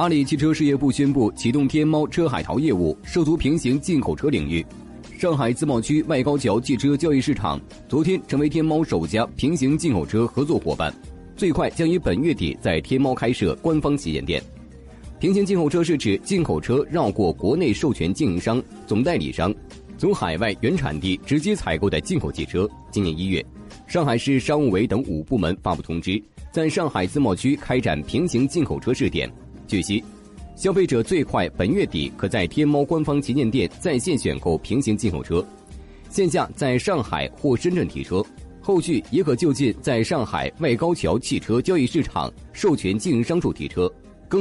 [0.00, 4.64] 阿里汽车事业部宣布启动天猫车海淘业务，涉足平行进口车领域。
[5.18, 10.90] 上海自贸区外高桥汽车交易市场昨天成为天猫首家平行进口车合作伙伴，
[11.36, 14.42] 最快将于本月底在天猫开设官方旗舰店。
[15.18, 19.54] 平行进口车是指进口车绕过国内授权经营商、总代理商，
[19.98, 22.66] 从海外原产地直接采购的进口汽车。
[22.90, 23.44] 今年一月，
[23.86, 26.18] 上海市商务委等五部门发布通知，
[26.50, 29.30] 在上海自贸区开展平行进口车试点。
[29.70, 30.02] 据悉，
[30.56, 35.46] 消费者最快本月底可在天猫官方旗舰店在线选购平行进口车，
[36.08, 38.20] 线下在上海或深圳提车，
[38.60, 43.88] 后续也可就近在上海外高桥汽车交易市场授权经营商处提车。